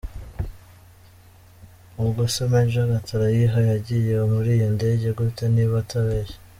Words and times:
Ubwo 2.01 2.21
se 2.33 2.43
Major 2.53 2.87
Gatarayiha 2.93 3.59
yagiye 3.71 4.13
muri 4.31 4.49
iyo 4.57 4.69
ndege 4.77 5.07
gute 5.17 5.43
niba 5.53 5.75
atabeshya? 5.83 6.37